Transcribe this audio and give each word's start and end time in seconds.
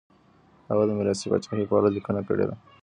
هغه 0.69 0.83
د 0.87 0.91
ميراثي 0.97 1.25
پاچاهۍ 1.31 1.65
په 1.67 1.75
اړه 1.77 1.89
ليکنې 1.95 2.21
کړي 2.27 2.45
دي. 2.49 2.55